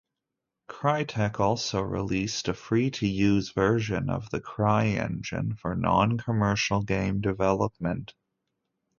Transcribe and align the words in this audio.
Crytek 0.67 1.39
also 1.39 1.79
released 1.79 2.47
a 2.47 2.55
free-to-use 2.55 3.51
version 3.51 4.09
of 4.09 4.31
the 4.31 4.41
CryEngine 4.41 5.59
for 5.59 5.75
non-commercial 5.75 6.81
game 6.81 7.21
development. 7.21 8.15